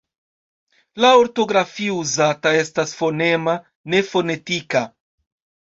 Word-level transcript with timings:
La 1.03 1.11
ortografio 1.23 1.99
uzata 2.05 2.55
estas 2.63 2.97
fonema, 3.03 3.57
ne 3.95 4.03
fonetika. 4.11 4.85